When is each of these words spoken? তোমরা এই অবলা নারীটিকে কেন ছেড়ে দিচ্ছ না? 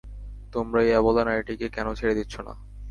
তোমরা 0.53 0.79
এই 0.83 0.93
অবলা 0.95 1.23
নারীটিকে 1.25 1.67
কেন 1.69 1.87
ছেড়ে 1.93 2.17
দিচ্ছ 2.19 2.35
না? 2.47 2.53